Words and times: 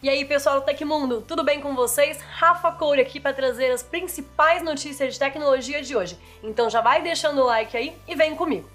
E 0.00 0.08
aí, 0.08 0.24
pessoal 0.24 0.60
do 0.60 0.64
Tecmundo, 0.64 1.22
tudo 1.22 1.42
bem 1.42 1.60
com 1.60 1.74
vocês? 1.74 2.20
Rafa 2.20 2.70
Coure 2.70 3.00
aqui 3.00 3.18
para 3.18 3.34
trazer 3.34 3.72
as 3.72 3.82
principais 3.82 4.62
notícias 4.62 5.14
de 5.14 5.18
tecnologia 5.18 5.82
de 5.82 5.96
hoje. 5.96 6.16
Então 6.40 6.70
já 6.70 6.80
vai 6.80 7.02
deixando 7.02 7.42
o 7.42 7.46
like 7.46 7.76
aí 7.76 7.96
e 8.06 8.14
vem 8.14 8.36
comigo. 8.36 8.70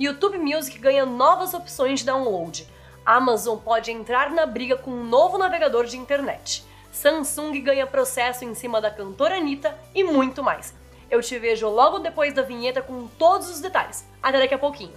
YouTube 0.00 0.38
Music 0.38 0.78
ganha 0.78 1.04
novas 1.04 1.52
opções 1.52 2.00
de 2.00 2.06
download. 2.06 2.66
Amazon 3.04 3.58
pode 3.58 3.92
entrar 3.92 4.30
na 4.30 4.46
briga 4.46 4.74
com 4.74 4.90
um 4.90 5.04
novo 5.04 5.36
navegador 5.36 5.84
de 5.84 5.98
internet. 5.98 6.64
Samsung 6.90 7.60
ganha 7.60 7.86
processo 7.86 8.46
em 8.46 8.54
cima 8.54 8.80
da 8.80 8.90
cantora 8.90 9.36
Anitta 9.36 9.78
e 9.94 10.02
muito 10.02 10.42
mais. 10.42 10.74
Eu 11.10 11.20
te 11.20 11.38
vejo 11.38 11.68
logo 11.68 11.98
depois 11.98 12.32
da 12.32 12.40
vinheta 12.40 12.80
com 12.80 13.06
todos 13.06 13.50
os 13.50 13.60
detalhes. 13.60 14.08
Até 14.22 14.38
daqui 14.38 14.54
a 14.54 14.58
pouquinho. 14.58 14.94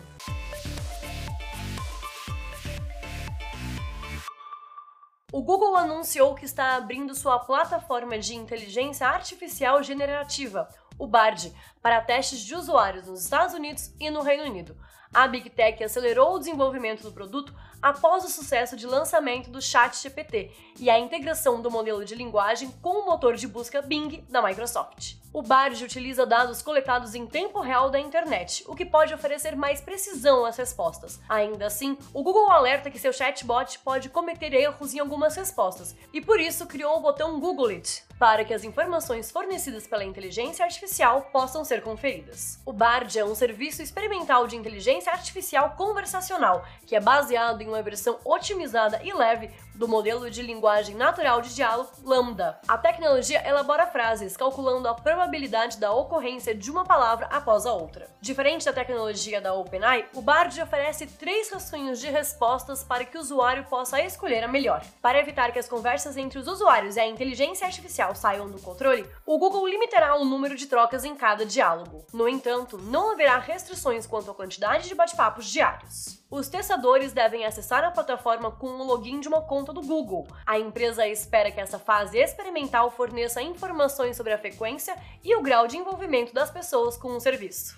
O 5.37 5.43
Google 5.43 5.75
anunciou 5.75 6.33
que 6.33 6.45
está 6.45 6.75
abrindo 6.75 7.13
sua 7.13 7.37
plataforma 7.37 8.17
de 8.17 8.33
inteligência 8.33 9.07
artificial 9.07 9.83
generativa, 9.83 10.67
o 10.97 11.05
BARD, 11.05 11.53
para 11.79 12.01
testes 12.01 12.39
de 12.39 12.55
usuários 12.55 13.05
nos 13.05 13.23
Estados 13.23 13.53
Unidos 13.53 13.93
e 13.99 14.09
no 14.09 14.23
Reino 14.23 14.45
Unido. 14.45 14.75
A 15.13 15.27
Big 15.27 15.51
Tech 15.51 15.83
acelerou 15.83 16.33
o 16.33 16.39
desenvolvimento 16.39 17.03
do 17.03 17.11
produto 17.11 17.53
após 17.79 18.25
o 18.25 18.29
sucesso 18.29 18.75
de 18.75 18.87
lançamento 18.87 19.51
do 19.51 19.61
ChatGPT 19.61 20.49
e 20.79 20.89
a 20.89 20.97
integração 20.97 21.61
do 21.61 21.69
modelo 21.69 22.03
de 22.03 22.15
linguagem 22.15 22.71
com 22.81 23.03
o 23.03 23.05
motor 23.05 23.35
de 23.35 23.47
busca 23.47 23.79
Bing 23.79 24.25
da 24.27 24.41
Microsoft. 24.41 25.17
O 25.33 25.41
Bard 25.41 25.83
utiliza 25.83 26.25
dados 26.25 26.61
coletados 26.61 27.13
em 27.13 27.27
tempo 27.27 27.59
real 27.59 27.89
da 27.89 27.99
internet, 27.99 28.63
o 28.65 28.75
que 28.75 28.85
pode 28.85 29.13
oferecer 29.13 29.55
mais 29.55 29.81
precisão 29.81 30.45
às 30.45 30.55
respostas. 30.57 31.19
Ainda 31.27 31.67
assim, 31.67 31.97
o 32.13 32.23
Google 32.23 32.49
alerta 32.49 32.89
que 32.89 32.97
seu 32.97 33.11
chatbot 33.11 33.79
pode 33.79 34.09
cometer 34.09 34.53
erros 34.53 34.93
em 34.93 34.99
algumas 34.99 35.35
respostas 35.35 35.95
e 36.13 36.21
por 36.21 36.39
isso 36.39 36.65
criou 36.65 36.97
o 36.97 37.01
botão 37.01 37.39
Google 37.39 37.67
It, 37.67 38.03
para 38.17 38.45
que 38.45 38.53
as 38.53 38.63
informações 38.63 39.29
fornecidas 39.29 39.85
pela 39.85 40.03
inteligência 40.03 40.63
artificial 40.63 41.23
possam 41.31 41.63
ser 41.63 41.81
conferidas. 41.81 42.59
O 42.65 42.71
Bard 42.71 43.19
é 43.19 43.25
um 43.25 43.35
serviço 43.35 43.81
experimental 43.81 44.47
de 44.47 44.55
inteligência 44.55 45.11
artificial 45.11 45.75
conversacional 45.77 46.65
que 46.85 46.95
é 46.95 46.99
baseado 47.01 47.61
em 47.61 47.67
uma 47.67 47.81
versão 47.81 48.17
otimizada 48.23 49.01
e 49.03 49.13
leve 49.13 49.51
do 49.77 49.87
modelo 49.87 50.29
de 50.29 50.41
linguagem 50.41 50.95
natural 50.95 51.39
de 51.41 51.53
diálogo 51.53 51.91
Lambda. 52.03 52.59
A 52.67 52.77
tecnologia 52.77 53.47
elabora 53.47 53.85
frases, 53.85 54.35
calculando 54.35 54.87
a 54.87 54.93
probabilidade 54.95 55.77
da 55.77 55.93
ocorrência 55.93 56.55
de 56.55 56.71
uma 56.71 56.83
palavra 56.83 57.27
após 57.27 57.65
a 57.65 57.71
outra. 57.71 58.09
Diferente 58.19 58.65
da 58.65 58.73
tecnologia 58.73 59.39
da 59.39 59.53
OpenAI, 59.53 60.07
o 60.15 60.21
Bard 60.21 60.59
oferece 60.59 61.05
três 61.05 61.51
rascunhos 61.51 61.99
de 61.99 62.07
respostas 62.07 62.83
para 62.83 63.05
que 63.05 63.17
o 63.17 63.21
usuário 63.21 63.65
possa 63.65 64.01
escolher 64.01 64.43
a 64.43 64.47
melhor. 64.47 64.83
Para 65.01 65.19
evitar 65.19 65.51
que 65.51 65.59
as 65.59 65.69
conversas 65.69 66.17
entre 66.17 66.39
os 66.39 66.47
usuários 66.47 66.95
e 66.95 66.99
a 66.99 67.07
inteligência 67.07 67.67
artificial 67.67 68.15
saiam 68.15 68.49
do 68.49 68.59
controle, 68.59 69.07
o 69.25 69.37
Google 69.37 69.67
limitará 69.67 70.15
o 70.15 70.25
número 70.25 70.55
de 70.55 70.65
trocas 70.65 71.05
em 71.05 71.15
cada 71.15 71.45
diálogo. 71.45 72.05
No 72.11 72.27
entanto, 72.27 72.77
não 72.77 73.11
haverá 73.11 73.37
restrições 73.37 74.07
quanto 74.07 74.31
à 74.31 74.33
quantidade 74.33 74.87
de 74.87 74.95
bate-papos 74.95 75.45
diários. 75.45 76.17
Os 76.29 76.49
testadores 76.49 77.13
devem 77.13 77.45
acessar 77.45 77.85
a 77.85 77.91
plataforma 77.91 78.51
com 78.51 78.67
o 78.67 78.83
login 78.83 79.21
de 79.21 79.29
uma 79.29 79.41
conta 79.41 79.66
do 79.73 79.81
Google. 79.81 80.27
A 80.45 80.57
empresa 80.59 81.07
espera 81.07 81.51
que 81.51 81.59
essa 81.59 81.79
fase 81.79 82.17
experimental 82.17 82.89
forneça 82.91 83.41
informações 83.41 84.17
sobre 84.17 84.33
a 84.33 84.37
frequência 84.37 84.95
e 85.23 85.35
o 85.35 85.41
grau 85.41 85.67
de 85.67 85.77
envolvimento 85.77 86.33
das 86.33 86.51
pessoas 86.51 86.97
com 86.97 87.15
o 87.15 87.19
serviço. 87.19 87.77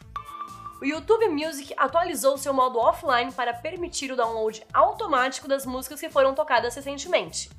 O 0.81 0.85
YouTube 0.85 1.27
Music 1.27 1.73
atualizou 1.75 2.37
seu 2.37 2.53
modo 2.53 2.79
offline 2.79 3.33
para 3.33 3.53
permitir 3.53 4.11
o 4.11 4.15
download 4.15 4.65
automático 4.73 5.47
das 5.47 5.65
músicas 5.65 5.99
que 5.99 6.09
foram 6.09 6.33
tocadas 6.33 6.73
recentemente. 6.73 7.49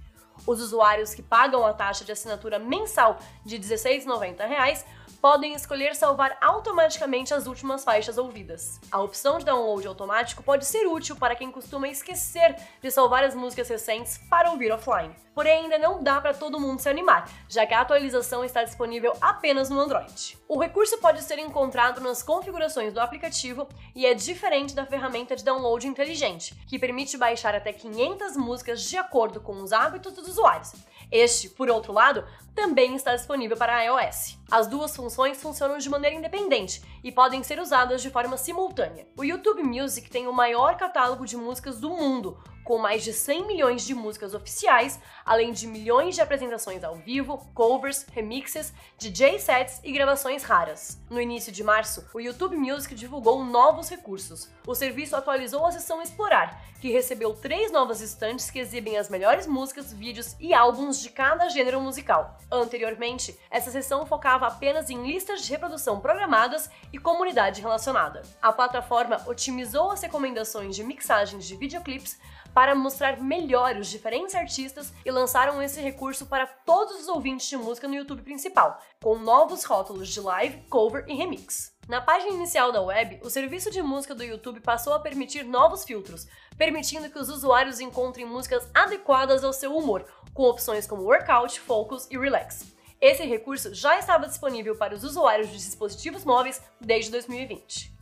Os 0.46 0.60
usuários 0.60 1.12
que 1.12 1.22
pagam 1.22 1.66
a 1.66 1.72
taxa 1.72 2.04
de 2.04 2.12
assinatura 2.12 2.58
mensal 2.58 3.18
de 3.44 3.56
R$ 3.56 3.62
16,90 3.62 4.84
podem 5.20 5.54
escolher 5.54 5.94
salvar 5.94 6.36
automaticamente 6.40 7.34
as 7.34 7.46
últimas 7.46 7.84
faixas 7.84 8.16
ouvidas. 8.16 8.80
A 8.90 9.00
opção 9.00 9.38
de 9.38 9.44
download 9.44 9.86
automático 9.86 10.42
pode 10.42 10.64
ser 10.64 10.86
útil 10.86 11.14
para 11.14 11.36
quem 11.36 11.50
costuma 11.50 11.88
esquecer 11.88 12.56
de 12.80 12.90
salvar 12.90 13.22
as 13.22 13.34
músicas 13.34 13.68
recentes 13.68 14.18
para 14.30 14.50
ouvir 14.50 14.72
offline. 14.72 15.14
Porém, 15.34 15.64
ainda 15.64 15.78
não 15.78 16.02
dá 16.02 16.20
para 16.20 16.34
todo 16.34 16.58
mundo 16.58 16.80
se 16.80 16.88
animar, 16.88 17.30
já 17.48 17.66
que 17.66 17.72
a 17.72 17.80
atualização 17.80 18.44
está 18.44 18.64
disponível 18.64 19.12
apenas 19.20 19.70
no 19.70 19.78
Android. 19.78 20.36
O 20.48 20.58
recurso 20.58 20.98
pode 20.98 21.22
ser 21.22 21.38
encontrado 21.38 22.00
nas 22.00 22.22
configurações 22.22 22.92
do 22.92 23.00
aplicativo 23.00 23.68
e 23.94 24.06
é 24.06 24.14
diferente 24.14 24.74
da 24.74 24.84
ferramenta 24.86 25.36
de 25.36 25.44
download 25.44 25.86
inteligente, 25.86 26.54
que 26.66 26.78
permite 26.78 27.16
baixar 27.16 27.54
até 27.54 27.72
500 27.72 28.36
músicas 28.36 28.82
de 28.82 28.96
acordo 28.96 29.40
com 29.40 29.62
os 29.62 29.72
hábitos 29.72 30.12
dos 30.12 30.28
usuários. 30.28 30.72
Este, 31.10 31.48
por 31.48 31.68
outro 31.68 31.92
lado, 31.92 32.24
também 32.54 32.94
está 32.94 33.16
disponível 33.16 33.56
para 33.56 33.82
iOS. 33.82 34.38
As 34.50 34.66
duas 34.66 34.94
funções 34.94 35.09
funcionam 35.38 35.78
de 35.78 35.88
maneira 35.88 36.16
independente 36.16 36.82
e 37.02 37.10
podem 37.10 37.42
ser 37.42 37.58
usadas 37.60 38.02
de 38.02 38.10
forma 38.10 38.36
simultânea. 38.36 39.06
O 39.16 39.24
YouTube 39.24 39.62
Music 39.62 40.10
tem 40.10 40.26
o 40.26 40.32
maior 40.32 40.76
catálogo 40.76 41.26
de 41.26 41.36
músicas 41.36 41.80
do 41.80 41.90
mundo, 41.90 42.38
com 42.70 42.78
mais 42.78 43.02
de 43.02 43.12
100 43.12 43.48
milhões 43.48 43.84
de 43.84 43.92
músicas 43.96 44.32
oficiais, 44.32 45.00
além 45.26 45.50
de 45.50 45.66
milhões 45.66 46.14
de 46.14 46.20
apresentações 46.20 46.84
ao 46.84 46.94
vivo, 46.94 47.36
covers, 47.52 48.06
remixes, 48.12 48.72
DJ 48.96 49.40
sets 49.40 49.80
e 49.82 49.90
gravações 49.90 50.44
raras. 50.44 51.02
No 51.10 51.20
início 51.20 51.50
de 51.50 51.64
março, 51.64 52.06
o 52.14 52.20
YouTube 52.20 52.56
Music 52.56 52.94
divulgou 52.94 53.44
novos 53.44 53.90
recursos. 53.90 54.48
O 54.64 54.72
serviço 54.72 55.16
atualizou 55.16 55.66
a 55.66 55.72
seção 55.72 56.00
Explorar, 56.00 56.62
que 56.80 56.92
recebeu 56.92 57.34
três 57.34 57.72
novas 57.72 58.00
estantes 58.00 58.50
que 58.52 58.60
exibem 58.60 58.96
as 58.96 59.08
melhores 59.08 59.48
músicas, 59.48 59.92
vídeos 59.92 60.36
e 60.38 60.54
álbuns 60.54 61.00
de 61.00 61.10
cada 61.10 61.48
gênero 61.48 61.80
musical. 61.80 62.38
Anteriormente, 62.52 63.36
essa 63.50 63.72
seção 63.72 64.06
focava 64.06 64.46
apenas 64.46 64.88
em 64.90 65.04
listas 65.04 65.42
de 65.42 65.50
reprodução 65.50 65.98
programadas 65.98 66.70
e 66.92 66.98
comunidade 66.98 67.60
relacionada. 67.60 68.22
A 68.40 68.52
plataforma 68.52 69.20
otimizou 69.26 69.90
as 69.90 70.00
recomendações 70.00 70.76
de 70.76 70.84
mixagens 70.84 71.44
de 71.44 71.56
videoclips 71.56 72.16
para 72.54 72.74
mostrar 72.74 73.20
melhor 73.20 73.76
os 73.76 73.88
diferentes 73.88 74.34
artistas 74.34 74.92
e 75.04 75.10
lançaram 75.10 75.62
esse 75.62 75.80
recurso 75.80 76.26
para 76.26 76.46
todos 76.46 77.00
os 77.00 77.08
ouvintes 77.08 77.48
de 77.48 77.56
música 77.56 77.86
no 77.86 77.94
YouTube 77.94 78.22
principal, 78.22 78.80
com 79.02 79.18
novos 79.18 79.64
rótulos 79.64 80.08
de 80.08 80.20
live, 80.20 80.62
cover 80.68 81.04
e 81.08 81.14
remix. 81.14 81.72
Na 81.88 82.00
página 82.00 82.32
inicial 82.32 82.70
da 82.70 82.80
web, 82.80 83.20
o 83.22 83.30
serviço 83.30 83.70
de 83.70 83.82
música 83.82 84.14
do 84.14 84.22
YouTube 84.22 84.60
passou 84.60 84.92
a 84.94 85.00
permitir 85.00 85.44
novos 85.44 85.84
filtros, 85.84 86.28
permitindo 86.56 87.10
que 87.10 87.18
os 87.18 87.28
usuários 87.28 87.80
encontrem 87.80 88.24
músicas 88.24 88.68
adequadas 88.72 89.42
ao 89.42 89.52
seu 89.52 89.76
humor, 89.76 90.04
com 90.32 90.44
opções 90.44 90.86
como 90.86 91.02
Workout, 91.02 91.58
Focus 91.58 92.06
e 92.10 92.16
Relax. 92.16 92.72
Esse 93.00 93.24
recurso 93.24 93.74
já 93.74 93.98
estava 93.98 94.28
disponível 94.28 94.76
para 94.76 94.94
os 94.94 95.02
usuários 95.02 95.48
de 95.48 95.56
dispositivos 95.56 96.24
móveis 96.24 96.62
desde 96.80 97.10
2020. 97.10 97.99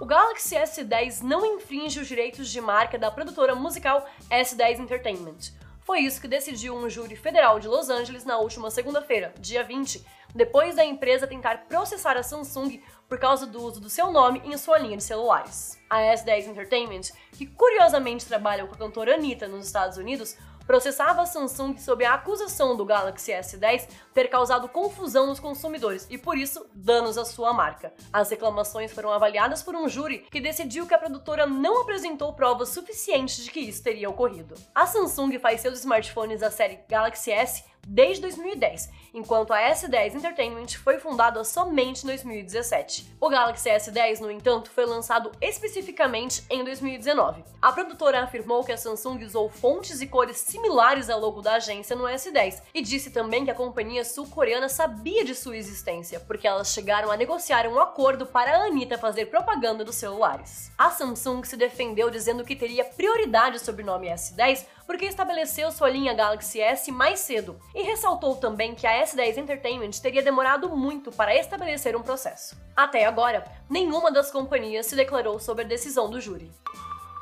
O 0.00 0.06
Galaxy 0.06 0.54
S10 0.54 1.22
não 1.22 1.44
infringe 1.44 1.98
os 1.98 2.06
direitos 2.06 2.48
de 2.48 2.60
marca 2.60 2.96
da 2.96 3.10
produtora 3.10 3.56
musical 3.56 4.06
S10 4.30 4.78
Entertainment. 4.78 5.52
Foi 5.80 5.98
isso 5.98 6.20
que 6.20 6.28
decidiu 6.28 6.76
um 6.76 6.88
júri 6.88 7.16
federal 7.16 7.58
de 7.58 7.66
Los 7.66 7.90
Angeles 7.90 8.24
na 8.24 8.38
última 8.38 8.70
segunda-feira, 8.70 9.34
dia 9.40 9.64
20, 9.64 10.06
depois 10.32 10.76
da 10.76 10.84
empresa 10.84 11.26
tentar 11.26 11.66
processar 11.66 12.16
a 12.16 12.22
Samsung 12.22 12.80
por 13.08 13.18
causa 13.18 13.44
do 13.44 13.60
uso 13.60 13.80
do 13.80 13.90
seu 13.90 14.12
nome 14.12 14.40
em 14.44 14.56
sua 14.56 14.78
linha 14.78 14.96
de 14.96 15.02
celulares. 15.02 15.76
A 15.90 15.98
S10 15.98 16.46
Entertainment, 16.46 17.10
que 17.32 17.46
curiosamente 17.46 18.24
trabalha 18.24 18.66
com 18.66 18.74
a 18.76 18.78
cantora 18.78 19.14
Anitta 19.14 19.48
nos 19.48 19.66
Estados 19.66 19.98
Unidos, 19.98 20.36
processava 20.68 21.22
a 21.22 21.26
Samsung 21.26 21.78
sob 21.78 22.04
a 22.04 22.12
acusação 22.12 22.76
do 22.76 22.84
Galaxy 22.84 23.32
S10 23.32 23.88
ter 24.12 24.28
causado 24.28 24.68
confusão 24.68 25.26
nos 25.26 25.40
consumidores 25.40 26.06
e, 26.10 26.18
por 26.18 26.36
isso, 26.36 26.66
danos 26.74 27.16
à 27.16 27.24
sua 27.24 27.54
marca. 27.54 27.90
As 28.12 28.28
reclamações 28.28 28.92
foram 28.92 29.10
avaliadas 29.10 29.62
por 29.62 29.74
um 29.74 29.88
júri 29.88 30.26
que 30.30 30.42
decidiu 30.42 30.86
que 30.86 30.92
a 30.92 30.98
produtora 30.98 31.46
não 31.46 31.80
apresentou 31.80 32.34
provas 32.34 32.68
suficientes 32.68 33.42
de 33.42 33.50
que 33.50 33.60
isso 33.60 33.82
teria 33.82 34.10
ocorrido. 34.10 34.54
A 34.74 34.86
Samsung 34.86 35.38
faz 35.38 35.62
seus 35.62 35.78
smartphones 35.78 36.40
da 36.40 36.50
série 36.50 36.80
Galaxy 36.86 37.30
S 37.30 37.64
desde 37.88 38.20
2010, 38.20 38.90
enquanto 39.14 39.52
a 39.52 39.60
S10 39.70 40.14
Entertainment 40.14 40.68
foi 40.84 40.98
fundada 40.98 41.42
somente 41.42 42.04
em 42.04 42.06
2017. 42.06 43.16
O 43.18 43.30
Galaxy 43.30 43.70
S10, 43.70 44.20
no 44.20 44.30
entanto, 44.30 44.70
foi 44.70 44.84
lançado 44.84 45.32
especificamente 45.40 46.44
em 46.50 46.62
2019. 46.62 47.42
A 47.62 47.72
produtora 47.72 48.22
afirmou 48.22 48.62
que 48.62 48.72
a 48.72 48.76
Samsung 48.76 49.24
usou 49.24 49.48
fontes 49.48 50.02
e 50.02 50.06
cores 50.06 50.36
similares 50.36 51.08
ao 51.08 51.18
logo 51.18 51.40
da 51.40 51.54
agência 51.54 51.96
no 51.96 52.04
S10 52.04 52.62
e 52.74 52.82
disse 52.82 53.10
também 53.10 53.44
que 53.44 53.50
a 53.50 53.54
companhia 53.54 54.04
sul-coreana 54.04 54.68
sabia 54.68 55.24
de 55.24 55.34
sua 55.34 55.56
existência, 55.56 56.20
porque 56.20 56.46
elas 56.46 56.72
chegaram 56.72 57.10
a 57.10 57.16
negociar 57.16 57.66
um 57.66 57.80
acordo 57.80 58.26
para 58.26 58.50
a 58.52 58.66
Anitta 58.66 58.98
fazer 58.98 59.26
propaganda 59.26 59.82
dos 59.82 59.96
celulares. 59.96 60.70
A 60.76 60.90
Samsung 60.90 61.42
se 61.44 61.56
defendeu 61.56 62.10
dizendo 62.10 62.44
que 62.44 62.54
teria 62.54 62.84
prioridade 62.84 63.58
sobre 63.58 63.82
o 63.82 63.86
nome 63.86 64.08
S10 64.08 64.66
porque 64.88 65.04
estabeleceu 65.04 65.70
sua 65.70 65.90
linha 65.90 66.14
Galaxy 66.14 66.62
S 66.62 66.90
mais 66.90 67.20
cedo 67.20 67.60
e 67.74 67.82
ressaltou 67.82 68.36
também 68.36 68.74
que 68.74 68.86
a 68.86 69.04
S10 69.04 69.36
Entertainment 69.36 69.90
teria 70.00 70.22
demorado 70.22 70.74
muito 70.74 71.12
para 71.12 71.36
estabelecer 71.36 71.94
um 71.94 72.02
processo. 72.02 72.56
Até 72.74 73.04
agora, 73.04 73.44
nenhuma 73.68 74.10
das 74.10 74.30
companhias 74.30 74.86
se 74.86 74.96
declarou 74.96 75.38
sobre 75.38 75.62
a 75.62 75.68
decisão 75.68 76.08
do 76.08 76.18
júri. 76.18 76.50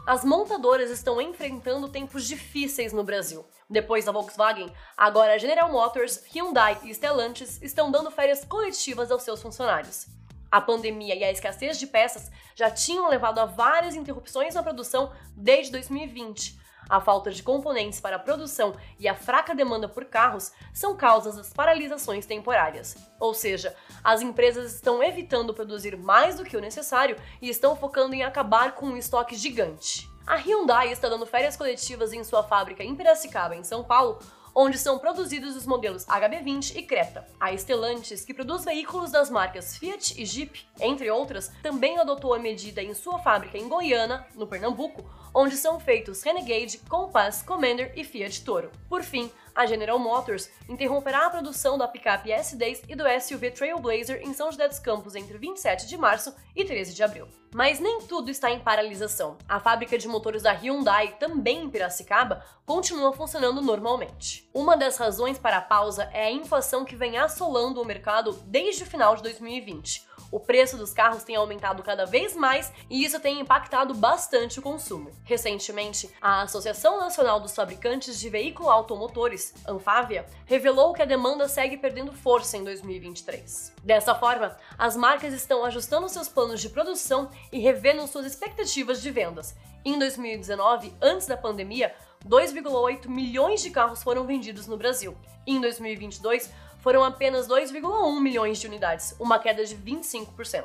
As 0.07 0.25
montadoras 0.25 0.91
estão 0.93 1.21
enfrentando 1.21 1.89
tempos 1.89 2.25
difíceis 2.29 2.93
no 2.93 3.03
Brasil. 3.03 3.45
Depois 3.69 4.05
da 4.05 4.13
Volkswagen, 4.13 4.73
agora 4.97 5.35
a 5.35 5.39
General 5.39 5.69
Motors, 5.69 6.23
Hyundai 6.33 6.79
e 6.85 6.95
Stellantis 6.95 7.61
estão 7.61 7.91
dando 7.91 8.13
férias 8.13 8.45
coletivas 8.45 9.11
aos 9.11 9.25
seus 9.25 9.43
funcionários. 9.43 10.07
A 10.53 10.61
pandemia 10.61 11.17
e 11.17 11.25
a 11.25 11.33
escassez 11.33 11.81
de 11.81 11.89
peças 11.89 12.31
já 12.55 12.71
tinham 12.71 13.09
levado 13.09 13.41
a 13.41 13.45
várias 13.45 13.97
interrupções 13.97 14.55
na 14.55 14.63
produção 14.63 15.13
desde 15.35 15.73
2020. 15.73 16.65
A 16.89 17.01
falta 17.01 17.31
de 17.31 17.43
componentes 17.43 18.01
para 18.01 18.17
a 18.17 18.21
produção 18.21 18.75
e 18.99 19.09
a 19.09 19.15
fraca 19.15 19.55
demanda 19.55 19.89
por 19.89 20.05
carros 20.05 20.53
são 20.73 20.97
causas 20.97 21.37
das 21.37 21.53
paralisações 21.53 22.27
temporárias. 22.27 22.97
Ou 23.19 23.35
seja, 23.35 23.75
as 24.05 24.23
empresas 24.23 24.75
estão 24.75 25.03
evitando 25.03 25.55
produzir 25.55 25.97
mais 25.97 26.37
do 26.37 26.45
que 26.45 26.57
o 26.57 26.61
necessário 26.61 27.17
e 27.43 27.49
estão 27.49 27.75
focando 27.75 28.15
em 28.15 28.23
acabar 28.23 28.75
com 28.75 28.87
um 28.87 28.97
estoque 28.97 29.35
gigante. 29.35 30.09
A 30.27 30.37
Hyundai 30.37 30.91
está 30.91 31.09
dando 31.09 31.27
férias 31.27 31.57
coletivas 31.57 32.13
em 32.13 32.25
sua 32.25 32.43
fábrica 32.43 32.83
em 32.83 32.95
Piracicaba, 32.95 33.55
em 33.55 33.63
São 33.63 33.85
Paulo, 33.85 34.19
onde 34.59 34.79
são 34.79 34.99
produzidos 34.99 35.55
os 35.55 35.67
modelos 35.67 36.07
HB20 36.07 36.77
e 36.77 36.83
Creta. 36.83 37.27
A 37.39 37.53
Stellantis, 37.53 38.25
que 38.25 38.33
produz 38.33 38.65
veículos 38.65 39.13
das 39.13 39.29
marcas 39.29 39.77
Fiat 39.77 40.21
e 40.21 40.25
Jeep, 40.25 40.67
entre 40.81 41.11
outras, 41.11 41.53
também 41.63 41.99
adotou 41.99 42.33
a 42.33 42.39
medida 42.39 42.83
em 42.83 42.95
sua 42.95 43.19
fábrica 43.19 43.59
em 43.59 43.69
Goiânia, 43.69 44.27
no 44.35 44.47
Pernambuco, 44.47 45.05
onde 45.37 45.55
são 45.55 45.79
feitos 45.79 46.23
Renegade, 46.23 46.79
Compass, 46.89 47.43
Commander 47.43 47.93
e 47.95 48.03
Fiat 48.03 48.43
Toro. 48.43 48.73
Por 48.89 49.03
fim, 49.03 49.31
a 49.57 49.65
General 49.65 49.99
Motors 49.99 50.51
interromperá 50.69 51.27
a 51.27 51.31
produção 51.31 51.79
da 51.79 51.89
picape 51.89 52.29
S10 52.29 52.83
e 52.87 52.95
do 52.95 53.05
SUV 53.21 53.51
Trailblazer 53.51 54.21
em 54.23 54.35
São 54.35 54.53
José 54.53 54.69
dos 54.69 54.79
Campos 54.79 55.15
entre 55.15 55.39
27 55.39 55.87
de 55.87 55.97
março 55.97 56.35
e 56.55 56.63
13 56.63 56.93
de 56.93 57.03
abril. 57.03 57.27
Mas 57.55 57.81
nem 57.81 58.03
tudo 58.03 58.31
está 58.31 58.51
em 58.51 58.61
paralisação. 58.61 59.39
A 59.49 59.59
fábrica 59.59 59.97
de 59.97 60.07
motores 60.07 60.43
da 60.43 60.53
Hyundai, 60.53 61.17
também 61.19 61.63
em 61.63 61.71
Piracicaba, 61.71 62.45
continua 62.67 63.15
funcionando 63.15 63.63
normalmente. 63.63 64.47
Uma 64.53 64.77
das 64.77 64.99
razões 64.99 65.39
para 65.39 65.57
a 65.57 65.63
pausa 65.63 66.11
é 66.13 66.27
a 66.27 66.31
inflação 66.31 66.85
que 66.85 66.95
vem 66.95 67.17
assolando 67.17 67.81
o 67.81 67.85
mercado 67.85 68.33
desde 68.47 68.83
o 68.83 68.87
final 68.87 69.17
de 69.17 69.23
2020 69.23 70.05
o 70.31 70.41
preço 70.41 70.77
dos 70.77 70.93
carros 70.93 71.23
tem 71.23 71.37
aumentado 71.37 71.83
cada 71.83 72.05
vez 72.05 72.35
mais 72.35 72.73
e 72.91 73.05
isso 73.05 73.21
tem 73.21 73.41
impactado 73.41 73.95
bastante 73.95 74.59
o 74.59 74.63
consumo. 74.63 75.11
Recentemente, 75.25 76.11
a 76.21 76.43
Associação 76.43 76.99
Nacional 76.99 77.41
dos 77.41 77.55
Fabricantes 77.55 78.19
de 78.19 78.29
Veículos 78.29 78.71
Automotores, 78.71 79.46
Anfávia, 79.67 80.27
revelou 80.45 80.93
que 80.93 81.03
a 81.03 81.07
demanda 81.07 81.49
segue 81.49 81.77
perdendo 81.77 82.13
força 82.13 82.57
em 82.57 82.65
2023. 82.65 83.73
Dessa 83.83 84.15
forma, 84.15 84.57
as 84.79 84.97
marcas 84.97 85.33
estão 85.33 85.65
ajustando 85.65 86.09
seus 86.09 86.29
planos 86.29 86.61
de 86.61 86.69
produção 86.69 87.31
e 87.53 87.59
revendo 87.59 88.07
suas 88.07 88.27
expectativas 88.27 89.03
de 89.03 89.11
vendas. 89.11 89.55
Em 89.85 89.99
2019, 89.99 90.93
antes 91.01 91.27
da 91.27 91.37
pandemia, 91.37 91.95
2,8 92.27 93.09
milhões 93.09 93.63
de 93.63 93.71
carros 93.71 94.03
foram 94.03 94.27
vendidos 94.27 94.67
no 94.67 94.77
Brasil. 94.77 95.17
Em 95.47 95.61
2022, 95.61 96.51
foram 96.81 97.03
apenas 97.03 97.49
2,1 97.49 98.21
milhões 98.21 98.59
de 98.59 98.67
unidades, 98.67 99.15
uma 99.19 99.39
queda 99.39 99.65
de 99.65 99.77
25%. 99.77 100.65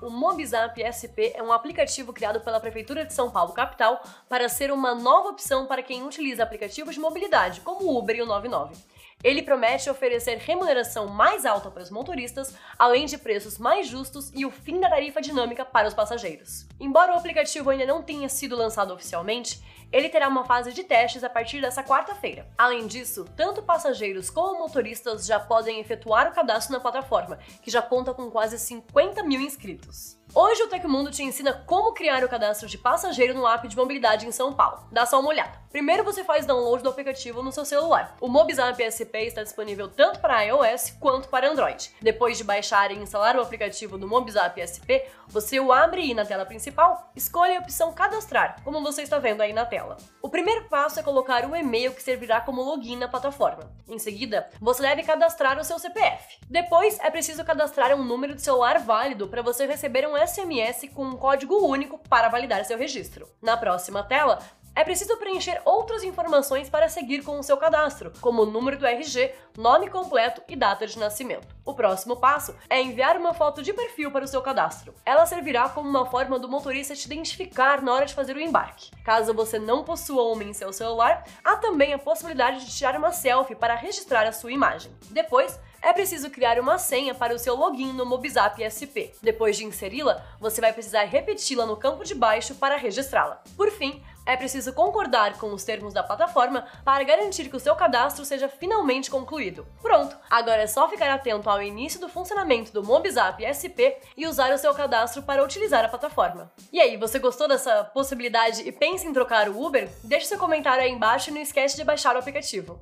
O 0.00 0.08
Mobizap 0.08 0.80
SP 0.80 1.36
é 1.36 1.42
um 1.42 1.52
aplicativo 1.52 2.10
criado 2.10 2.40
pela 2.40 2.58
Prefeitura 2.58 3.04
de 3.04 3.12
São 3.12 3.30
Paulo 3.30 3.52
capital 3.52 4.02
para 4.30 4.48
ser 4.48 4.72
uma 4.72 4.94
nova 4.94 5.28
opção 5.28 5.66
para 5.66 5.82
quem 5.82 6.02
utiliza 6.02 6.42
aplicativos 6.42 6.94
de 6.94 7.00
mobilidade, 7.00 7.60
como 7.60 7.84
o 7.84 7.98
Uber 7.98 8.16
e 8.16 8.22
o 8.22 8.26
99. 8.26 8.74
Ele 9.22 9.42
promete 9.42 9.90
oferecer 9.90 10.38
remuneração 10.38 11.06
mais 11.06 11.44
alta 11.44 11.70
para 11.70 11.82
os 11.82 11.90
motoristas, 11.90 12.54
além 12.78 13.04
de 13.04 13.18
preços 13.18 13.58
mais 13.58 13.86
justos 13.86 14.32
e 14.34 14.46
o 14.46 14.50
fim 14.50 14.80
da 14.80 14.88
tarifa 14.88 15.20
dinâmica 15.20 15.66
para 15.66 15.86
os 15.86 15.92
passageiros. 15.92 16.66
Embora 16.80 17.12
o 17.12 17.18
aplicativo 17.18 17.68
ainda 17.68 17.84
não 17.84 18.02
tenha 18.02 18.30
sido 18.30 18.56
lançado 18.56 18.94
oficialmente, 18.94 19.60
ele 19.92 20.08
terá 20.08 20.28
uma 20.28 20.44
fase 20.44 20.72
de 20.72 20.84
testes 20.84 21.24
a 21.24 21.30
partir 21.30 21.60
dessa 21.60 21.82
quarta-feira. 21.82 22.46
Além 22.56 22.86
disso, 22.86 23.24
tanto 23.36 23.62
passageiros 23.62 24.30
como 24.30 24.58
motoristas 24.58 25.26
já 25.26 25.40
podem 25.40 25.80
efetuar 25.80 26.28
o 26.28 26.34
cadastro 26.34 26.72
na 26.72 26.80
plataforma, 26.80 27.38
que 27.62 27.70
já 27.70 27.82
conta 27.82 28.14
com 28.14 28.30
quase 28.30 28.58
50 28.58 29.22
mil 29.22 29.40
inscritos. 29.40 30.20
Hoje 30.32 30.62
o 30.62 30.68
Tecmundo 30.68 31.10
te 31.10 31.24
ensina 31.24 31.52
como 31.52 31.92
criar 31.92 32.22
o 32.22 32.28
cadastro 32.28 32.68
de 32.68 32.78
passageiro 32.78 33.34
no 33.34 33.48
app 33.48 33.66
de 33.66 33.76
mobilidade 33.76 34.28
em 34.28 34.30
São 34.30 34.52
Paulo. 34.52 34.86
Dá 34.92 35.04
só 35.04 35.18
uma 35.18 35.30
olhada. 35.30 35.58
Primeiro 35.70 36.04
você 36.04 36.22
faz 36.22 36.46
download 36.46 36.84
do 36.84 36.88
aplicativo 36.88 37.42
no 37.42 37.50
seu 37.50 37.64
celular. 37.64 38.16
O 38.20 38.28
Mobizap 38.28 38.80
SP 38.82 39.26
está 39.26 39.42
disponível 39.42 39.88
tanto 39.88 40.20
para 40.20 40.42
iOS 40.42 40.96
quanto 41.00 41.28
para 41.28 41.50
Android. 41.50 41.92
Depois 42.00 42.38
de 42.38 42.44
baixar 42.44 42.92
e 42.92 42.98
instalar 42.98 43.36
o 43.36 43.40
aplicativo 43.40 43.98
do 43.98 44.06
Mobizap 44.06 44.60
SP, 44.62 45.02
você 45.26 45.58
o 45.58 45.72
abre 45.72 46.02
e 46.02 46.14
na 46.14 46.24
tela 46.24 46.46
principal, 46.46 47.10
escolhe 47.16 47.56
a 47.56 47.60
opção 47.60 47.92
cadastrar, 47.92 48.62
como 48.62 48.82
você 48.82 49.02
está 49.02 49.18
vendo 49.18 49.40
aí 49.40 49.52
na 49.52 49.66
tela. 49.66 49.79
O 50.22 50.28
primeiro 50.28 50.68
passo 50.68 51.00
é 51.00 51.02
colocar 51.02 51.44
o 51.44 51.56
e-mail 51.56 51.92
que 51.92 52.02
servirá 52.02 52.40
como 52.40 52.62
login 52.62 52.96
na 52.96 53.08
plataforma. 53.08 53.72
Em 53.88 53.98
seguida, 53.98 54.48
você 54.60 54.82
deve 54.82 55.02
cadastrar 55.02 55.58
o 55.58 55.64
seu 55.64 55.78
CPF. 55.78 56.38
Depois 56.48 56.98
é 57.00 57.10
preciso 57.10 57.44
cadastrar 57.44 57.94
um 57.94 58.04
número 58.04 58.34
de 58.34 58.42
celular 58.42 58.78
válido 58.78 59.28
para 59.28 59.42
você 59.42 59.66
receber 59.66 60.06
um 60.06 60.16
SMS 60.16 60.88
com 60.94 61.04
um 61.04 61.16
código 61.16 61.56
único 61.66 61.98
para 61.98 62.28
validar 62.28 62.64
seu 62.64 62.78
registro. 62.78 63.28
Na 63.42 63.56
próxima 63.56 64.02
tela, 64.02 64.38
é 64.74 64.84
preciso 64.84 65.16
preencher 65.16 65.60
outras 65.64 66.04
informações 66.04 66.68
para 66.68 66.88
seguir 66.88 67.22
com 67.22 67.38
o 67.38 67.42
seu 67.42 67.56
cadastro, 67.56 68.12
como 68.20 68.42
o 68.42 68.46
número 68.46 68.78
do 68.78 68.86
RG, 68.86 69.34
nome 69.56 69.90
completo 69.90 70.42
e 70.48 70.54
data 70.54 70.86
de 70.86 70.98
nascimento. 70.98 71.54
O 71.64 71.74
próximo 71.74 72.16
passo 72.16 72.54
é 72.68 72.80
enviar 72.80 73.16
uma 73.16 73.34
foto 73.34 73.62
de 73.62 73.72
perfil 73.72 74.10
para 74.10 74.24
o 74.24 74.28
seu 74.28 74.40
cadastro. 74.40 74.94
Ela 75.04 75.26
servirá 75.26 75.68
como 75.68 75.88
uma 75.88 76.06
forma 76.06 76.38
do 76.38 76.48
motorista 76.48 76.94
te 76.94 77.06
identificar 77.06 77.82
na 77.82 77.92
hora 77.92 78.06
de 78.06 78.14
fazer 78.14 78.36
o 78.36 78.40
embarque. 78.40 78.90
Caso 79.04 79.34
você 79.34 79.58
não 79.58 79.84
possua 79.84 80.32
uma 80.32 80.44
em 80.44 80.52
seu 80.52 80.72
celular, 80.72 81.24
há 81.44 81.56
também 81.56 81.92
a 81.92 81.98
possibilidade 81.98 82.64
de 82.64 82.74
tirar 82.74 82.96
uma 82.96 83.12
selfie 83.12 83.54
para 83.54 83.74
registrar 83.74 84.26
a 84.26 84.32
sua 84.32 84.52
imagem. 84.52 84.92
Depois, 85.10 85.58
é 85.82 85.94
preciso 85.94 86.28
criar 86.28 86.58
uma 86.58 86.76
senha 86.76 87.14
para 87.14 87.34
o 87.34 87.38
seu 87.38 87.54
login 87.54 87.92
no 87.94 88.04
Mobizap 88.04 88.60
SP. 88.60 89.16
Depois 89.22 89.56
de 89.56 89.64
inseri-la, 89.64 90.22
você 90.38 90.60
vai 90.60 90.72
precisar 90.74 91.04
repeti-la 91.04 91.64
no 91.64 91.76
campo 91.76 92.04
de 92.04 92.14
baixo 92.14 92.54
para 92.54 92.76
registrá-la. 92.76 93.42
Por 93.56 93.70
fim, 93.70 94.02
é 94.26 94.36
preciso 94.36 94.72
concordar 94.72 95.38
com 95.38 95.52
os 95.52 95.64
termos 95.64 95.92
da 95.92 96.02
plataforma 96.02 96.66
para 96.84 97.04
garantir 97.04 97.48
que 97.48 97.56
o 97.56 97.60
seu 97.60 97.74
cadastro 97.74 98.24
seja 98.24 98.48
finalmente 98.48 99.10
concluído. 99.10 99.66
Pronto, 99.82 100.16
agora 100.28 100.62
é 100.62 100.66
só 100.66 100.88
ficar 100.88 101.10
atento 101.10 101.48
ao 101.48 101.62
início 101.62 102.00
do 102.00 102.08
funcionamento 102.08 102.72
do 102.72 102.82
Mobizap 102.82 103.42
SP 103.42 103.96
e 104.16 104.26
usar 104.26 104.52
o 104.52 104.58
seu 104.58 104.74
cadastro 104.74 105.22
para 105.22 105.42
utilizar 105.42 105.84
a 105.84 105.88
plataforma. 105.88 106.52
E 106.72 106.80
aí, 106.80 106.96
você 106.96 107.18
gostou 107.18 107.48
dessa 107.48 107.84
possibilidade 107.84 108.62
e 108.66 108.72
pensa 108.72 109.06
em 109.06 109.12
trocar 109.12 109.48
o 109.48 109.60
Uber? 109.64 109.88
Deixe 110.04 110.26
seu 110.26 110.38
comentário 110.38 110.82
aí 110.82 110.90
embaixo 110.90 111.30
e 111.30 111.32
não 111.32 111.40
esquece 111.40 111.76
de 111.76 111.84
baixar 111.84 112.14
o 112.14 112.18
aplicativo. 112.18 112.78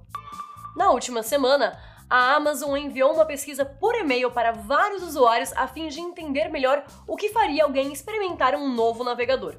Na 0.76 0.90
última 0.90 1.22
semana, 1.22 1.78
a 2.10 2.34
Amazon 2.34 2.76
enviou 2.76 3.12
uma 3.12 3.26
pesquisa 3.26 3.64
por 3.64 3.94
e-mail 3.94 4.30
para 4.30 4.52
vários 4.52 5.02
usuários 5.02 5.52
a 5.54 5.66
fim 5.66 5.88
de 5.88 6.00
entender 6.00 6.48
melhor 6.48 6.84
o 7.06 7.16
que 7.16 7.28
faria 7.28 7.64
alguém 7.64 7.92
experimentar 7.92 8.54
um 8.54 8.72
novo 8.72 9.04
navegador. 9.04 9.56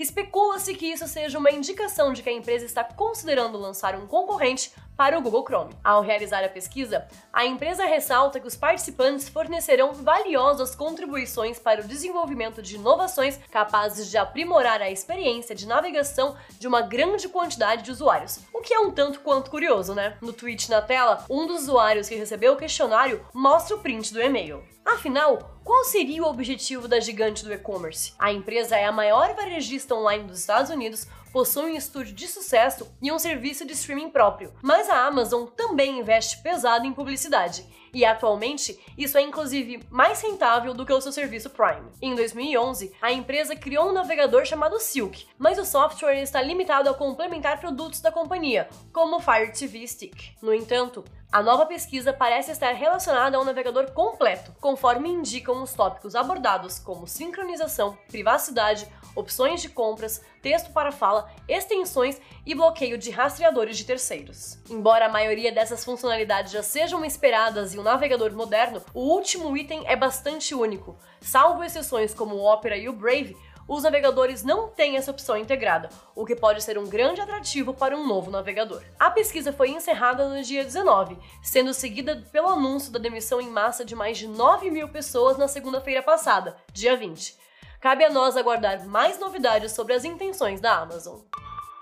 Especula-se 0.00 0.74
que 0.74 0.86
isso 0.86 1.06
seja 1.06 1.38
uma 1.38 1.50
indicação 1.50 2.14
de 2.14 2.22
que 2.22 2.30
a 2.30 2.32
empresa 2.32 2.64
está 2.64 2.82
considerando 2.82 3.58
lançar 3.58 3.94
um 3.94 4.06
concorrente 4.06 4.72
para 4.96 5.18
o 5.18 5.22
Google 5.22 5.44
Chrome. 5.44 5.74
Ao 5.82 6.02
realizar 6.02 6.44
a 6.44 6.48
pesquisa, 6.48 7.06
a 7.32 7.46
empresa 7.46 7.84
ressalta 7.84 8.38
que 8.38 8.46
os 8.46 8.56
participantes 8.56 9.28
fornecerão 9.28 9.92
valiosas 9.92 10.74
contribuições 10.74 11.58
para 11.58 11.80
o 11.80 11.86
desenvolvimento 11.86 12.60
de 12.60 12.76
inovações 12.76 13.38
capazes 13.50 14.10
de 14.10 14.18
aprimorar 14.18 14.82
a 14.82 14.90
experiência 14.90 15.54
de 15.54 15.66
navegação 15.66 16.36
de 16.58 16.68
uma 16.68 16.82
grande 16.82 17.28
quantidade 17.28 17.82
de 17.82 17.90
usuários, 17.90 18.40
o 18.52 18.60
que 18.60 18.74
é 18.74 18.80
um 18.80 18.90
tanto 18.90 19.20
quanto 19.20 19.50
curioso, 19.50 19.94
né? 19.94 20.16
No 20.20 20.32
tweet 20.32 20.70
na 20.70 20.82
tela, 20.82 21.24
um 21.30 21.46
dos 21.46 21.62
usuários 21.62 22.08
que 22.08 22.14
recebeu 22.14 22.52
o 22.52 22.56
questionário 22.56 23.24
mostra 23.32 23.76
o 23.76 23.80
print 23.80 24.12
do 24.12 24.20
e-mail. 24.20 24.62
Afinal, 24.84 25.60
qual 25.62 25.84
seria 25.84 26.22
o 26.22 26.26
objetivo 26.26 26.88
da 26.88 26.98
gigante 26.98 27.44
do 27.44 27.52
e-commerce? 27.52 28.12
A 28.18 28.32
empresa 28.32 28.76
é 28.76 28.84
a 28.84 28.92
maior 28.92 29.34
varejista 29.34 29.94
online 29.94 30.24
dos 30.24 30.40
Estados 30.40 30.70
Unidos, 30.70 31.06
possui 31.32 31.72
um 31.72 31.76
estúdio 31.76 32.14
de 32.14 32.26
sucesso 32.26 32.86
e 33.00 33.10
um 33.10 33.18
serviço 33.18 33.64
de 33.64 33.72
streaming 33.72 34.10
próprio, 34.10 34.52
mas 34.62 34.88
a 34.88 35.06
Amazon 35.06 35.46
também 35.46 35.98
investe 35.98 36.42
pesado 36.42 36.86
em 36.86 36.92
publicidade. 36.92 37.64
E 37.92 38.04
atualmente, 38.04 38.78
isso 38.96 39.18
é 39.18 39.22
inclusive 39.22 39.82
mais 39.90 40.20
rentável 40.22 40.72
do 40.72 40.86
que 40.86 40.92
o 40.92 41.00
seu 41.00 41.12
serviço 41.12 41.50
Prime. 41.50 41.90
Em 42.00 42.14
2011, 42.14 42.92
a 43.00 43.12
empresa 43.12 43.56
criou 43.56 43.88
um 43.88 43.92
navegador 43.92 44.44
chamado 44.44 44.78
Silk, 44.78 45.26
mas 45.38 45.58
o 45.58 45.64
software 45.64 46.22
está 46.22 46.40
limitado 46.40 46.88
a 46.88 46.94
complementar 46.94 47.58
produtos 47.58 48.00
da 48.00 48.12
companhia, 48.12 48.68
como 48.92 49.16
o 49.16 49.20
Fire 49.20 49.52
TV 49.52 49.86
Stick. 49.86 50.34
No 50.40 50.54
entanto, 50.54 51.04
a 51.32 51.42
nova 51.42 51.64
pesquisa 51.64 52.12
parece 52.12 52.50
estar 52.50 52.72
relacionada 52.72 53.36
a 53.36 53.40
um 53.40 53.44
navegador 53.44 53.92
completo, 53.92 54.52
conforme 54.60 55.08
indicam 55.08 55.62
os 55.62 55.72
tópicos 55.72 56.16
abordados 56.16 56.80
como 56.80 57.06
sincronização, 57.06 57.96
privacidade, 58.08 58.88
opções 59.14 59.62
de 59.62 59.68
compras, 59.68 60.20
texto 60.42 60.72
para 60.72 60.90
fala, 60.90 61.30
extensões 61.48 62.20
e 62.50 62.54
bloqueio 62.54 62.98
de 62.98 63.12
rastreadores 63.12 63.76
de 63.76 63.84
terceiros. 63.84 64.58
Embora 64.68 65.06
a 65.06 65.08
maioria 65.08 65.52
dessas 65.52 65.84
funcionalidades 65.84 66.50
já 66.50 66.64
sejam 66.64 67.04
esperadas 67.04 67.72
em 67.72 67.78
um 67.78 67.82
navegador 67.82 68.32
moderno, 68.32 68.82
o 68.92 69.02
último 69.02 69.56
item 69.56 69.84
é 69.86 69.94
bastante 69.94 70.52
único. 70.52 70.98
Salvo 71.20 71.62
exceções 71.62 72.12
como 72.12 72.34
o 72.34 72.52
Opera 72.52 72.76
e 72.76 72.88
o 72.88 72.92
Brave, 72.92 73.36
os 73.68 73.84
navegadores 73.84 74.42
não 74.42 74.66
têm 74.66 74.96
essa 74.96 75.12
opção 75.12 75.36
integrada, 75.36 75.90
o 76.12 76.26
que 76.26 76.34
pode 76.34 76.60
ser 76.60 76.76
um 76.76 76.88
grande 76.88 77.20
atrativo 77.20 77.72
para 77.72 77.96
um 77.96 78.04
novo 78.04 78.32
navegador. 78.32 78.82
A 78.98 79.12
pesquisa 79.12 79.52
foi 79.52 79.70
encerrada 79.70 80.28
no 80.28 80.42
dia 80.42 80.64
19, 80.64 81.16
sendo 81.40 81.72
seguida 81.72 82.20
pelo 82.32 82.48
anúncio 82.48 82.90
da 82.90 82.98
demissão 82.98 83.40
em 83.40 83.48
massa 83.48 83.84
de 83.84 83.94
mais 83.94 84.18
de 84.18 84.26
9 84.26 84.72
mil 84.72 84.88
pessoas 84.88 85.38
na 85.38 85.46
segunda-feira 85.46 86.02
passada, 86.02 86.56
dia 86.72 86.96
20. 86.96 87.38
Cabe 87.80 88.04
a 88.04 88.10
nós 88.10 88.36
aguardar 88.36 88.84
mais 88.88 89.20
novidades 89.20 89.70
sobre 89.70 89.94
as 89.94 90.04
intenções 90.04 90.60
da 90.60 90.76
Amazon. 90.76 91.20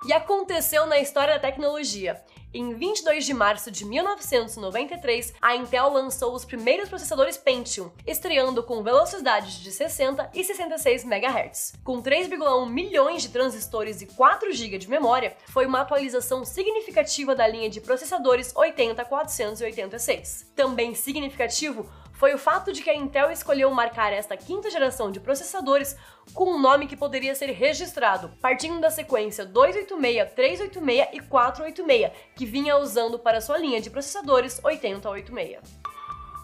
E 0.06 0.12
aconteceu 0.12 0.86
na 0.86 0.98
história 0.98 1.34
da 1.34 1.40
tecnologia. 1.40 2.22
Em 2.54 2.72
22 2.72 3.26
de 3.26 3.34
março 3.34 3.68
de 3.70 3.84
1993, 3.84 5.34
a 5.42 5.56
Intel 5.56 5.92
lançou 5.92 6.34
os 6.34 6.44
primeiros 6.44 6.88
processadores 6.88 7.36
Pentium, 7.36 7.90
estreando 8.06 8.62
com 8.62 8.82
velocidades 8.82 9.54
de 9.54 9.72
60 9.72 10.30
e 10.32 10.44
66 10.44 11.04
MHz. 11.04 11.74
Com 11.84 12.00
3,1 12.00 12.70
milhões 12.70 13.22
de 13.22 13.28
transistores 13.28 14.00
e 14.00 14.06
4 14.06 14.52
GB 14.52 14.78
de 14.78 14.88
memória, 14.88 15.36
foi 15.48 15.66
uma 15.66 15.80
atualização 15.80 16.44
significativa 16.44 17.34
da 17.34 17.46
linha 17.46 17.68
de 17.68 17.80
processadores 17.80 18.54
80486. 18.54 20.52
Também 20.54 20.94
significativo 20.94 21.86
foi 22.18 22.34
o 22.34 22.38
fato 22.38 22.72
de 22.72 22.82
que 22.82 22.90
a 22.90 22.94
Intel 22.94 23.30
escolheu 23.30 23.70
marcar 23.70 24.12
esta 24.12 24.36
quinta 24.36 24.68
geração 24.68 25.08
de 25.08 25.20
processadores 25.20 25.96
com 26.34 26.50
um 26.50 26.58
nome 26.58 26.88
que 26.88 26.96
poderia 26.96 27.32
ser 27.32 27.52
registrado, 27.52 28.32
partindo 28.42 28.80
da 28.80 28.90
sequência 28.90 29.46
286, 29.46 30.32
386 30.34 31.08
e 31.12 31.20
486, 31.20 32.10
que 32.34 32.44
vinha 32.44 32.76
usando 32.76 33.20
para 33.20 33.40
sua 33.40 33.56
linha 33.56 33.80
de 33.80 33.88
processadores 33.88 34.60
8086. 34.64 35.60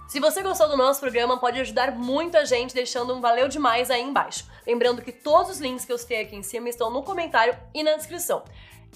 Se 0.07 0.21
você 0.21 0.43
gostou 0.45 0.69
do 0.69 0.77
nosso 0.77 1.01
programa, 1.01 1.39
pode 1.39 1.59
ajudar 1.59 1.91
muita 1.91 2.47
gente 2.47 2.73
deixando 2.73 3.13
um 3.13 3.21
valeu 3.21 3.49
demais 3.49 3.91
aí 3.91 4.01
embaixo. 4.01 4.47
Lembrando 4.65 5.03
que 5.03 5.11
todos 5.11 5.51
os 5.51 5.61
links 5.61 5.85
que 5.85 5.93
eu 5.93 5.99
citei 5.99 6.21
aqui 6.21 6.37
em 6.37 6.43
cima 6.45 6.69
estão 6.69 6.89
no 6.89 7.03
comentário 7.03 7.57
e 7.75 7.83
na 7.83 7.97
descrição. 7.97 8.45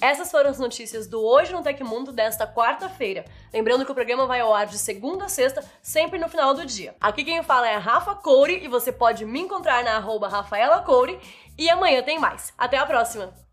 Essas 0.01 0.31
foram 0.31 0.49
as 0.49 0.59
notícias 0.59 1.07
do 1.07 1.21
Hoje 1.21 1.51
no 1.51 1.61
Tecmundo 1.61 2.11
desta 2.11 2.47
quarta-feira. 2.47 3.25
Lembrando 3.53 3.85
que 3.85 3.91
o 3.91 3.95
programa 3.95 4.25
vai 4.25 4.39
ao 4.39 4.53
ar 4.53 4.65
de 4.65 4.77
segunda 4.77 5.25
a 5.25 5.29
sexta, 5.29 5.63
sempre 5.81 6.17
no 6.17 6.29
final 6.29 6.53
do 6.53 6.65
dia. 6.65 6.95
Aqui 7.01 7.23
quem 7.23 7.43
fala 7.43 7.67
é 7.67 7.75
Rafa 7.75 8.15
Coure 8.15 8.63
e 8.63 8.67
você 8.67 8.91
pode 8.91 9.25
me 9.25 9.41
encontrar 9.41 9.83
na 9.83 9.97
arroba 9.97 10.29
Rafaela 10.29 10.81
Coure. 10.83 11.19
E 11.57 11.69
amanhã 11.69 12.01
tem 12.01 12.17
mais. 12.17 12.53
Até 12.57 12.77
a 12.77 12.85
próxima! 12.85 13.48